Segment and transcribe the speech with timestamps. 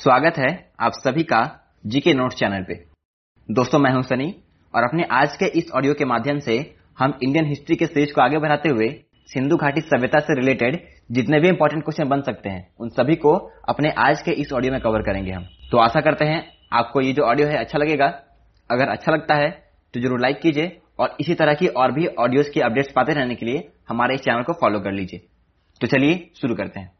[0.00, 0.48] स्वागत है
[0.80, 1.38] आप सभी का
[1.84, 2.74] जीके नोट चैनल पे।
[3.48, 4.28] दोस्तों, मैं हूँ सनी,
[4.74, 6.54] और अपने आज के इस ऑडियो के माध्यम से
[6.98, 8.88] हम इंडियन हिस्ट्री के सीरीज़ को आगे बढ़ाते हुए
[9.30, 10.78] सिंधु घाटी सभ्यता से रिलेटेड
[11.10, 13.34] जितने भी इंपॉर्टेंट क्वेश्चन बन सकते हैं, उन सभी को
[13.68, 16.40] अपने आज के इस ऑडियो में कवर करेंगे हम। तो आशा करते हैं
[16.74, 18.06] आपको ये जो ऑडियो है अच्छा लगेगा।
[18.70, 19.50] अगर अच्छा लगता है
[19.94, 23.34] तो ज़रूर लाइक कीजिए, और इसी तरह की और भी ऑडियोज की अपडेट्स पाते रहने
[23.34, 25.20] के लिए हमारे इस चैनल को फॉलो कर लीजिए।
[25.80, 26.90] तो चलिए शुरू करते हैं।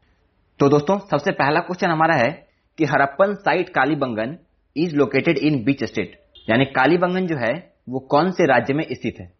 [0.59, 2.31] तो दोस्तों, सबसे पहला क्वेश्चन हमारा है
[2.77, 4.37] कि Harappan site Kalibangan
[4.75, 7.53] is located in which state यानी कालीबंगन जो है,
[7.89, 9.31] वो कौन से राज्य में स्थित है?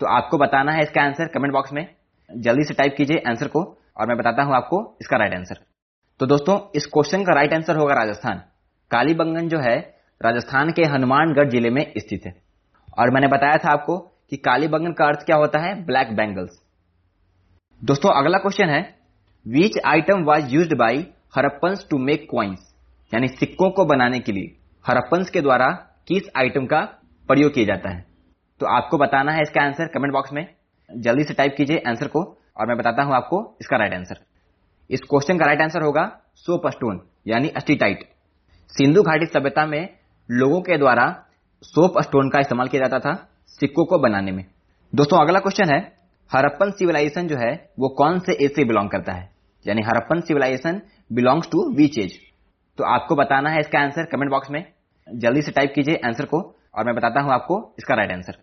[0.00, 1.86] तो आपको बताना है इसका आंसर कमेंट बॉक्स में।
[2.30, 3.62] जल्दी से टाइप कीजिए आंसर को
[3.96, 5.58] और मैं बताता हूँ आपको इसका राइट आंसर
[6.20, 8.42] तो दोस्तों, इस क्वेश्चन का राइट आंसर होगा राजस्थान।
[8.90, 9.76] कालीबंगन जो है,
[10.20, 12.34] राजस्थान के हनुमानगढ़ ज़िले में स्थित है।
[12.98, 15.74] और मैंने बताया था आपको कि कालीबंगन का अर्थ क्या होता है?
[15.84, 16.60] ब्लैक बैंगल्स
[17.80, 18.82] दोस्तों, अगला क्वेश्चन है
[19.46, 21.06] which item was used by
[21.36, 22.71] Harappans to make coins
[23.12, 25.66] यानी सिक्कों को बनाने के लिए हरप्पन्स के द्वारा
[26.08, 26.80] किस आइटम का
[27.28, 28.04] प्रयोग किया जाता है?
[28.60, 30.46] तो आपको बताना है इसका आंसर कमेंट बॉक्स में।
[30.90, 32.22] जल्दी से टाइप कीजिए आंसर को
[32.56, 34.20] और मैं बताता हूँ आपको इसका राइट आंसर।
[34.90, 36.04] इस क्वेश्चन का राइट आंसर होगा
[36.36, 38.08] सोप स्टोन यानी अस्टीटाइट।
[38.68, 39.88] सिंधु घाटी सभ्यता में
[40.30, 41.06] लोगों के द्वारा
[41.62, 43.14] सोप स्टोन का इस्तेमाल किया जाता था
[43.46, 44.44] सिक्कों को बनाने में।
[44.94, 45.80] दोस्तों, अगला क्वेश्चन है,
[46.30, 49.30] हरप्पन सिविलाइजेशन जो है, वो कौन से एज से बिलोंग करता है?
[49.66, 50.80] यानी Harappan civilization
[51.12, 52.18] belongs to which age?
[52.78, 54.64] तो आपको बताना है इसका आंसर कमेंट बॉक्स में।
[55.08, 56.40] जल्दी से टाइप कीजिए आंसर को
[56.74, 58.36] और मैं बताता हूँ आपको इसका राइट आंसर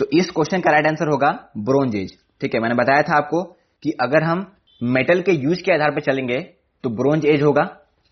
[0.00, 3.42] तो इस क्वेश्चन का राइट आंसर होगा ब्रोंज एज ठीक है, मैंने बताया था आपको
[3.82, 4.46] कि अगर हम
[4.80, 6.38] मेटल के यूज़ के आधार पर चलेंगे
[6.84, 7.62] तो ब्रोंज एज होगा।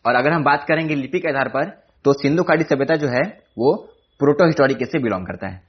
[0.04, 1.68] और अगर हम बात करेंगे लिपि के आधार पर
[2.04, 3.22] तो सिंधु खाड़ी सभ्यता जो है,
[3.58, 3.74] वो
[4.20, 5.60] प्रोटो हिस्टोरिक से बिलोंग करता है।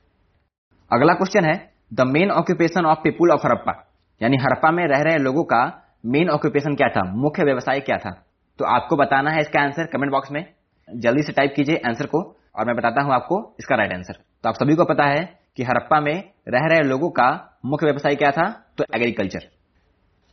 [0.92, 1.56] अगला क्वेश्चन है
[1.94, 3.74] the main occupation of people of Harappa
[4.22, 5.62] यानी हरप्पा में रह रहे लोगों का
[6.06, 7.04] मेन ऑक्यूपेशन क्या था?
[7.16, 8.12] मुख्य व्यवसाय क्या था?
[8.60, 10.44] तो आपको बताना है इसका आंसर कमेंट बॉक्स में।
[10.88, 12.22] जल्दी से टाइप कीजिए आंसर को
[12.56, 15.24] और मैं बताता हूँ आपको इसका राइट आंसर तो आप सभी को पता है
[15.58, 16.14] कि हरप्पा में
[16.48, 17.30] रह रहे लोगों का
[17.66, 18.50] मुख्य व्यवसाय क्या था?
[18.78, 19.48] तो एग्रीकल्चर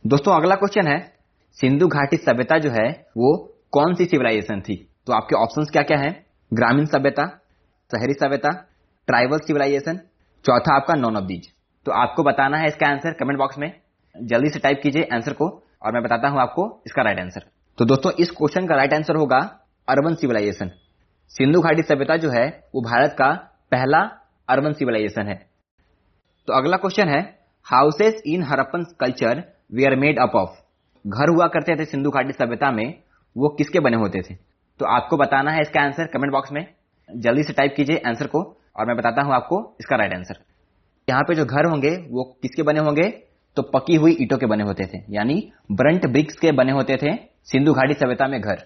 [0.05, 0.99] दोस्तों, अगला क्वेश्चन है,
[1.57, 3.35] सिंधु घाटी सभ्यता जो है, वो
[3.71, 4.75] कौन सी सिविलाइजेशन थी?
[5.07, 6.11] तो आपके ऑप्शंस क्या क्या है?
[6.51, 7.25] ग्रामीण सभ्यता,
[7.91, 8.51] शहरी सभ्यता
[9.07, 9.99] ट्राइबल सिविलाइजेशन
[10.45, 11.51] चौथा आपका नॉन ऑफ़ दीज
[11.85, 13.71] तो आपको बताना है इसका आंसर कमेंट बॉक्स में।
[14.15, 15.47] जल्दी से टाइप कीजिए आंसर को
[15.83, 17.45] और मैं बताता हूँ आपको इसका राइट आंसर
[17.77, 19.37] तो दोस्तों, इस क्वेश्चन का राइट आंसर होगा
[19.87, 20.69] अर्बन सिविलाइजेशन
[21.35, 23.27] सिंधु घाटी सभ्यता जो है, वो भारत का
[23.71, 23.99] पहला
[24.49, 25.35] अर्बन सिविलाइजेशन है।
[26.47, 27.19] तो अगला क्वेश्चन है
[27.65, 29.43] houses in Harappan culture
[29.73, 30.55] we are made up of
[31.05, 32.87] घर हुआ करते थे सिंधु घाटी सभ्यता में,
[33.35, 34.35] वो किसके बने होते थे?
[34.35, 36.65] तो आपको बताना है इसका आंसर कमेंट बॉक्स में।
[37.09, 38.43] जल्दी से टाइप कीजिए आंसर को
[38.75, 40.43] और मैं बताता हूँ आपको इसका राइट आंसर
[41.07, 43.09] यहाँ पे जो घर होंगे, वो किसके बने होंगे?
[43.57, 45.35] तो पकी हुई ईटों के बने होते थे, यानी
[45.71, 48.63] ब्रंट ब्रिक्स के बने होते थे सिंधु घाटी सभ्यता में घर।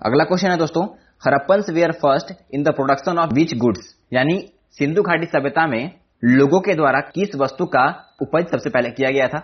[0.00, 0.84] अगला क्वेश्चन है दोस्तों,
[1.22, 4.38] Harappans were first in the production of which goods यानी
[4.78, 5.90] सिंधु घाटी सभ्यता में
[6.22, 7.84] लोगों के द्वारा किस वस्तु का
[8.22, 9.38] उपज सबसे पहले किया गया था?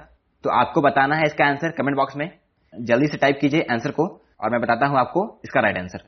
[0.44, 2.30] तो आपको बताना है इसका आंसर कमेंट बॉक्स में।
[2.72, 4.06] जल्दी से टाइप कीजिए आंसर को,
[4.40, 6.02] और मैं बताता हूँ आपको इसका राइट आंसर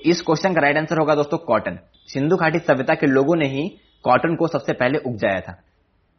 [0.00, 1.78] इस क्वेश्चन का राइट आंसर होगा दोस्तों कॉटन
[2.08, 3.68] सिंधु घाटी सभ्यता के लोगों ने ही
[4.04, 5.52] कॉटन को सबसे पहले उगजाया था।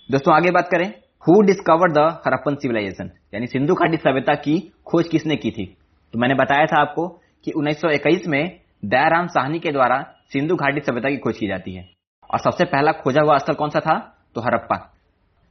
[0.09, 0.91] दोस्तों आगे बात करें।
[1.27, 5.77] Who discover the Harappan civilisation यानी सिंधु घाटी सभ्यता की खोज किसने की थी?
[6.13, 7.07] तो मैंने बताया था आपको
[7.45, 10.01] कि 1921 में दयाराम साहनी के द्वारा
[10.33, 11.89] सिंधु घाटी सभ्यता की खोज की जाती है।
[12.33, 14.23] और सबसे पहला खोजा हुआ स्थल कौन सा था?
[14.35, 14.93] तो हरप्पा।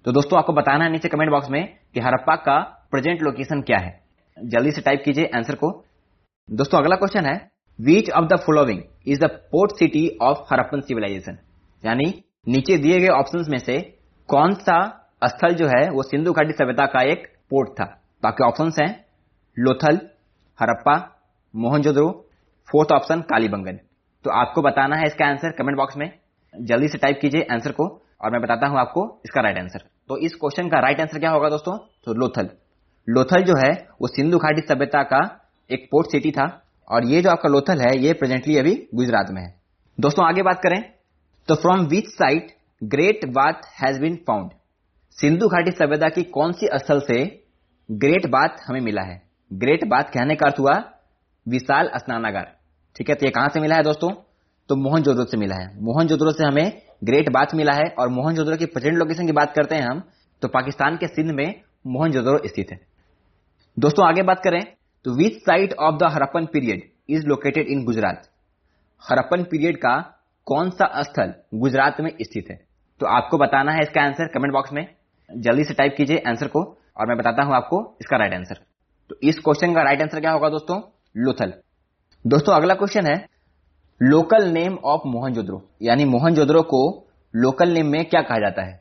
[0.04, 3.78] तो दोस्तों, आपको बताना है नीचे कमेंट बॉक्स में कि हरप्पा का प्रेजेंट लोकेशन क्या
[3.78, 4.00] है।
[4.44, 5.84] जल्दी से टाइप कीजिए आंसर को।
[6.50, 7.50] दोस्तों, अगला क्वेश्चन है
[7.80, 11.38] which of the following is the port city of Harappan civilisation
[11.84, 13.80] यानी नीचे दिए गए ऑप्शंस में से
[14.28, 17.84] कौन सा स्थल जो है, वो सिंधु घाटी सभ्यता का एक पोर्ट था।
[18.22, 18.90] बाकी ऑप्शंस हैं,
[19.56, 20.00] लोथल,
[20.58, 20.96] हरप्पा,
[21.54, 22.10] मोहनजोदड़ो,
[22.68, 23.78] फोर्थ ऑप्शन कालीबंगन।
[24.24, 26.10] तो आपको बताना है इसका आंसर कमेंट बॉक्स में।
[26.54, 27.86] जल्दी से टाइप कीजिए आंसर को
[28.20, 31.30] और मैं बताता हूँ आपको इसका राइट आंसर तो इस क्वेश्चन का राइट आंसर क्या
[31.30, 31.76] होगा दोस्तों?
[32.04, 32.48] तो लोथल।
[33.08, 33.70] लोथल जो है,
[34.02, 35.20] वो सिंधु घाटी सभ्यता का
[35.70, 36.46] एक पोर्ट सिटी था
[36.90, 39.54] और ये जो आपका लोथल है, ये प्रेजेंटली अभी गुजरात में है।
[39.98, 40.80] दोस्तों आगे बात करें
[41.48, 42.50] तो from which site
[42.82, 44.50] great bath has been found
[45.20, 47.16] Sindhu घाटी सभ्यता की कौन सी स्थल से
[47.88, 49.20] ग्रेट बात हमें मिला है?
[49.50, 50.76] ग्रेट बात कहने का अर्थ हुआ
[51.46, 52.46] विशाल स्नानागार।
[52.96, 54.10] ठीक है तो ये कहाँ से मिला है दोस्तों?
[54.68, 58.66] तो मोहन से मिला है। मोहन से हमें ग्रेट बात मिला है और मोहन की
[58.66, 60.00] प्रेजेंट लोकेशन की बात करते हैं हम
[60.42, 62.12] तो पाकिस्तान के सिंध में मोहन
[62.46, 62.78] स्थित है।
[63.76, 64.60] दोस्तों, आगे बात करें
[65.04, 68.22] तो which site of the Harappan period is located in Gujarat
[69.02, 69.98] Harappan period का
[70.46, 72.56] कौन सा स्थल गुजरात में स्थित है?
[73.00, 74.86] तो आपको बताना है इसका आंसर कमेंट बॉक्स में।
[75.30, 76.62] जल्दी से टाइप कीजिए आंसर को
[76.96, 78.58] और मैं बताता हूँ आपको इसका राइट आंसर
[79.10, 80.80] तो इस क्वेश्चन का राइट आंसर क्या होगा दोस्तों?
[81.16, 81.52] लोथल।
[82.24, 83.14] दोस्तों, अगला क्वेश्चन है
[84.00, 86.82] लोकल नेम ऑफ़ मोहनजोदड़ो यानी मोहनजोदड़ो को
[87.34, 88.80] लोकल नेम में क्या कहा जाता है?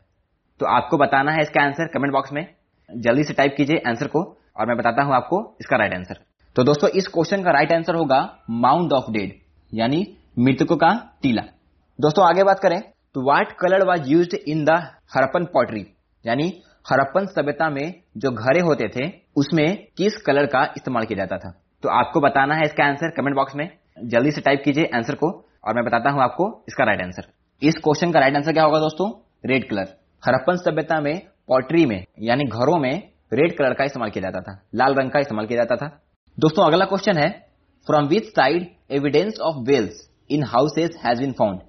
[0.60, 2.46] तो आपको बताना है इसका आंसर कमेंट बॉक्स में।
[2.90, 4.22] जल्दी से टाइप कीजिए आंसर को
[4.58, 6.20] और मैं बताता हूँ आपको इसका राइट आंसर
[6.56, 8.20] तो दोस्तों, इस क्वेश्चन का राइट आंसर होगा
[8.50, 9.34] माउंट ऑफ़ डेड
[9.74, 10.06] यानी
[10.40, 10.94] मृतकों का
[11.24, 11.42] टीला।
[12.00, 12.82] दोस्तों, आगे बात करें
[13.16, 14.70] तो what colour was use in the
[15.16, 15.86] Harappan pottery
[16.26, 16.48] यानी
[16.86, 21.50] हरप्पन सभ्यता में जो घरे होते थे, उसमें किस कलर का इस्तेमाल किया जाता था?
[21.84, 23.70] तो आपको बताना है इसका आंसर कमेंट बॉक्स में।
[24.06, 25.30] जल्दी से टाइप कीजिए आंसर को
[25.64, 27.28] और मैं बताता हूँ आपको इसका राइट आंसर
[27.62, 29.10] इस क्वेश्चन का राइट आंसर क्या होगा दोस्तों?
[29.46, 29.88] रेड कलर
[30.24, 34.62] हरप्पन सभ्यता में पॉटरी में, यानी घरों में रेड कलर का इस्तेमाल किया जाता था।
[34.76, 35.88] लाल रंग का इस्तेमाल किया जाता था।
[36.38, 37.30] दोस्तों, अगला क्वेश्चन है।
[37.88, 41.60] From which side evidence of wells in houses has been found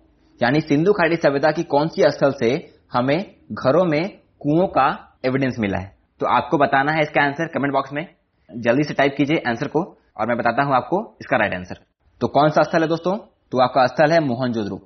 [0.41, 2.50] यानी सिंधु घाटी सभ्यता की कौन सी स्थल से
[2.93, 3.19] हमें
[3.53, 4.03] घरों में
[4.40, 4.88] कुओं का
[5.25, 8.06] एविडेंस मिला है। तो आपको बताना है इसका आंसर कमेंट बॉक्स में।
[8.50, 9.82] जल्दी से टाइप कीजिए आंसर को
[10.16, 11.78] और मैं बताता हूँ आपको इसका राइट आंसर
[12.20, 13.16] तो कौन सा स्थल है दोस्तों?
[13.52, 14.81] तो आपका स्थल है मोहनजोदड़ो।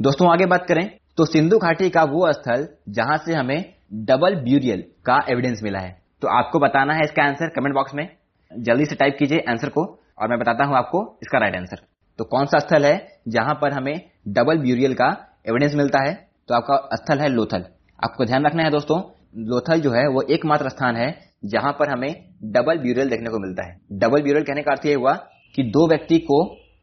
[0.00, 0.86] दोस्तों आगे बात करें
[1.18, 3.72] तो सिंधु घाटी का वो स्थल जहाँ से हमें
[4.04, 8.08] डबल ब्यूरियल का एविडेंस मिला है। तो आपको बताना है इसका आंसर कमेंट बॉक्स में।
[8.50, 9.84] जल्दी से टाइप कीजिए आंसर को
[10.18, 11.80] और मैं बताता हूँ आपको इसका राइट आंसर
[12.18, 12.96] तो कौन सा स्थल है
[13.28, 13.94] जहाँ पर हमें
[14.30, 15.08] डबल ब्यूरियल का
[15.48, 16.14] एविडेंस मिलता है?
[16.48, 17.64] तो आपका स्थल है लोथल।
[18.00, 18.96] आपको ध्यान रखना है दोस्तों,
[19.44, 21.08] लोथल जो है, वो एकमात्र स्थान है
[21.44, 22.10] जहाँ पर हमें
[22.52, 25.12] डबल ब्यूरियल देखने को मिलता है। डबल ब्यूरियल कहने का अर्थ यह हुआ
[25.54, 26.38] कि दो व्यक्ति को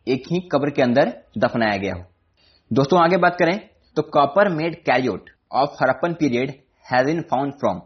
[0.07, 2.03] एक ही कब्र के अंदर दफनाया गया हो।
[2.71, 3.59] दोस्तों, आगे बात करें
[3.97, 6.53] तो copper made chariot of Harappan period
[6.85, 7.81] has in found from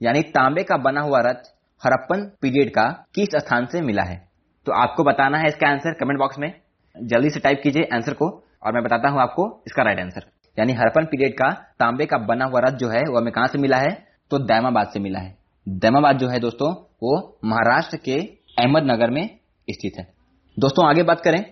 [0.00, 1.50] यानी तांबे का बना हुआ रथ
[1.82, 4.16] हरप्पन पीरियड का किस स्थान से मिला है?
[4.66, 6.52] तो आपको बताना है इसका आंसर कमेंट बॉक्स में।
[6.96, 8.28] जल्दी से टाइप कीजिए आंसर को
[8.62, 12.44] और मैं बताता हूँ आपको इसका राइट आंसर यानी हरप्पन पीरियड का तांबे का बना
[12.44, 13.92] हुआ रथ जो है, वो हमें कहाँ से मिला है?
[14.30, 15.36] तो दैमाबाद से मिला है।
[15.66, 16.72] दैमाबाद जो है दोस्तों,
[17.02, 18.18] वो महाराष्ट्र के
[18.56, 19.28] अहमदनगर में
[19.68, 20.06] स्थित है।
[20.56, 21.42] दोस्तों, आगे बात करें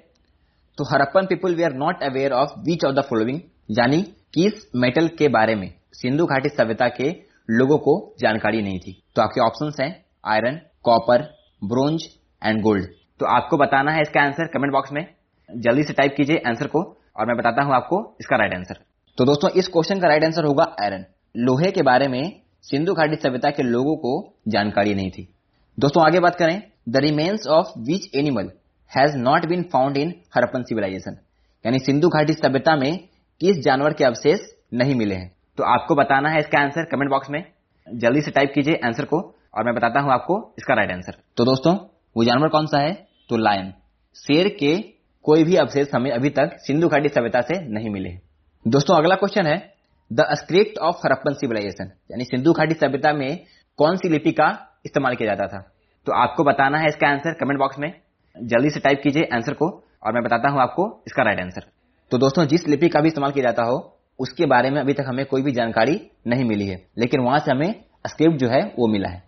[0.78, 3.40] तो Harappan people we are not aware of which of the following
[3.70, 4.00] यानी
[4.34, 7.10] किस मेटल के बारे में, सिंधु घाटी सभ्यता के
[7.48, 9.90] लोगों को जानकारी नहीं थी। तो आपके ऑप्शंस हैं
[10.24, 11.22] iron copper
[11.62, 12.04] bronze
[12.42, 12.86] and gold
[13.20, 15.06] तो आपको बताना है इसका आंसर कमेंट बॉक्स में।
[15.48, 16.82] जल्दी से टाइप कीजिए आंसर को,
[17.16, 18.80] और मैं बताता हूँ आपको इसका राइट आंसर
[19.18, 21.04] तो दोस्तों, इस क्वेश्चन का राइट आंसर होगा आयरन
[21.34, 22.22] लोहे के बारे में
[22.64, 24.12] सिंधु घाटी सभ्यता के लोगों को
[24.48, 25.26] जानकारी नहीं थी।
[25.78, 26.62] दोस्तों, आगे बात करें.
[26.88, 28.50] The remains of which animal
[28.90, 31.18] has not been found in Harappan civilisation
[31.64, 32.98] यानी सिंधु घाटी सभ्यता में
[33.40, 35.30] किस जानवर के अवशेष नहीं मिले हैं?
[35.58, 37.44] तो आपको बताना है इसका आंसर कमेंट बॉक्स में।
[37.86, 39.20] जल्दी से टाइप कीजिए आंसर को
[39.54, 41.76] और मैं बताता हूँ आपको इसका राइट आंसर तो दोस्तों,
[42.16, 42.92] वो जानवर कौन सा है?
[43.28, 43.72] तो लायन
[44.16, 44.76] शेर के
[45.24, 48.18] कोई भी अवशेष हमें अभी तक सिंधु घाटी सभ्यता से नहीं मिले
[48.66, 49.56] दोस्तों, अगला क्वेश्चन है
[50.10, 53.38] the script of Harappan civilisation यानी सिंधु घाटी सभ्यता में
[53.78, 54.46] कौन सी लिपि का
[54.86, 55.60] इस्तेमाल किया जाता था?
[56.06, 57.88] तो आपको बताना है इसका आंसर कमेंट बॉक्स में।
[58.36, 59.68] जल्दी से टाइप कीजिए आंसर को,
[60.02, 61.64] और मैं बताता हूँ आपको इसका राइट आंसर
[62.10, 63.78] तो दोस्तों, जिस लिपि का भी इस्तेमाल किया जाता हो,
[64.18, 67.50] उसके बारे में अभी तक हमें कोई भी जानकारी नहीं मिली है, लेकिन वहाँ से
[67.50, 67.74] हमें
[68.06, 69.22] स्क्रिप्ट जो है, वो मिला है।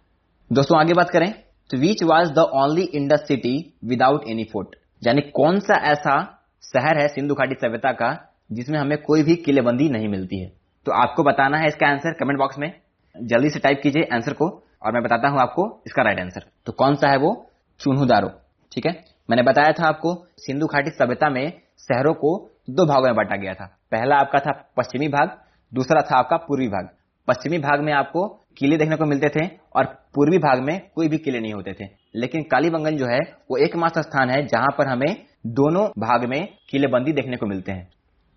[0.50, 1.32] दोस्तों, आगे बात करें
[1.70, 6.16] तो which was the only Indus city without any fort यानी कौन सा ऐसा
[6.64, 8.12] शहर है सिंधु घाटी सभ्यता का
[8.50, 10.52] जिसमें हमें कोई भी किलेबंदी नहीं मिलती है।
[10.87, 12.73] तो आपको बताना है इसका आंसर कमेंट बॉक्स में।
[13.14, 14.49] जल्दी से टाइप कीजिए आंसर को
[14.82, 17.35] और मैं बताता हूँ आपको इसका राइट आंसर तो कौन सा है वो?
[17.81, 18.29] चुनहुदारो,
[18.73, 18.93] ठीक है?
[19.31, 22.36] मैंने बताया था आपको, सिंधु घाटी सभ्यता में शहरों को
[22.70, 25.31] दो भागों में बांटा गया था। पहला आपका था पश्चिमी भाग,
[25.72, 26.89] दूसरा था आपका पूर्वी भाग।
[27.29, 29.46] पश्चिमी भाग में आपको किले देखने को मिलते थे
[29.77, 29.84] और
[30.15, 33.19] पूर्वी भाग में कोई भी किले नहीं होते थे। लेकिन कालीबंगन जो है,
[33.51, 37.89] वो एकमात्र स्थान है जहाँ पर हमें दोनों भाग में किलेबंदी देखने को मिलते हैं।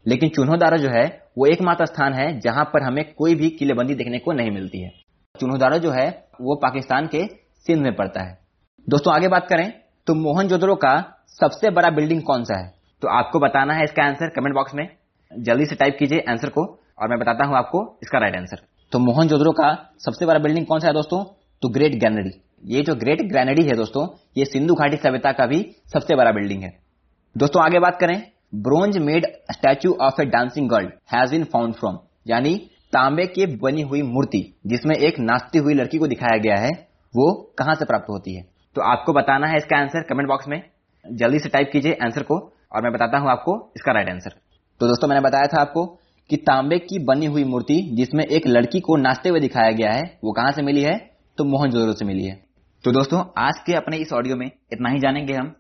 [0.08, 1.06] लेकिन चुन्होदारा जो है,
[1.38, 4.92] वो एकमात्र स्थान है जहाँ पर हमें कोई भी किलेबंदी देखने को नहीं मिलती है।
[5.36, 6.08] चुन्होदारा जो है,
[6.42, 7.26] वो पाकिस्तान के
[7.68, 8.38] सिंध में पड़ता है।
[8.88, 9.72] दोस्तों, आगे बात करें
[10.08, 10.96] तो मोहनजोदड़ो का
[11.32, 12.74] सबसे बड़ा बिल्डिंग कौन सा है?
[13.02, 14.88] तो आपको बताना है इसका आंसर कमेंट बॉक्स में।
[15.32, 16.64] जल्दी से टाइप कीजिए आंसर को
[17.00, 18.62] और मैं बताता हूँ आपको इसका राइट आंसर।
[18.92, 21.24] तो मोहनजोदड़ो का सबसे बड़ा बिल्डिंग कौन सा है दोस्तों?
[21.62, 22.32] तो ग्रेट ग्रैनडी।
[22.66, 25.60] ये जो ग्रेट ग्रैनडी है दोस्तों, ये सिंधु घाटी सभ्यता का भी
[25.94, 26.72] सबसे बड़ा बिल्डिंग है।
[27.36, 28.22] दोस्तों, आगे बात करें
[28.54, 32.56] bronze made statue of a dancing girl has been found from, यानी
[32.94, 36.70] तांबे की बनी हुई मूर्ति, जिसमें एक नाचती हुई लड़की को दिखाया गया है,
[37.13, 38.44] वो कहाँ से प्राप्त होती है?
[38.75, 40.62] तो आपको बताना है इसका आंसर कमेंट बॉक्स में।
[41.06, 42.38] जल्दी से टाइप कीजिए आंसर को,
[42.75, 44.30] और मैं बताता हूँ आपको इसका राइट आंसर।
[44.80, 45.86] तो दोस्तों, मैंने बताया था आपको
[46.30, 50.20] कि तांबे की बनी हुई मूर्ति, जिसमें एक लड़की को नाचते हुए दिखाया गया है,
[50.24, 50.98] वो कहाँ से मिली है?
[51.38, 52.36] तो मोहनजोदड़ो से मिली है।
[52.84, 55.56] तो दोस्तों, आज के अपने इस ऑडियो में इतना ही जानेंगे हम।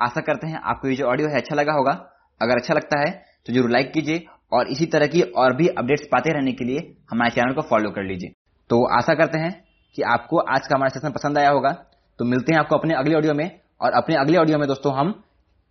[0.00, 2.08] आशा करते हैं आपको ये जो ऑडियो है अच्छा लगा होगा।
[2.40, 3.10] अगर अच्छा लगता है
[3.46, 6.80] तो ज़रूर लाइक कीजिए और इसी तरह की और भी अपडेट्स पाते रहने के लिए
[7.10, 8.32] हमारे चैनल को फॉलो कर लीजिए।
[8.70, 9.52] तो आशा करते हैं
[9.96, 11.70] कि आपको आज का हमारा सेशन पसंद आया होगा।
[12.18, 13.48] तो मिलते हैं आपको अपने अगले ऑडियो में
[13.80, 15.14] और अपने अगले ऑडियो में दोस्तों हम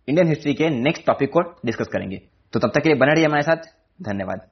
[0.08, 2.16] इंडियन हिस्ट्री के नेक्स्ट टॉपिक को डिस्कस करेंगे।
[2.52, 4.48] तो तब तक के लिए बने रहिए हमारे साथ। धन्यवाद।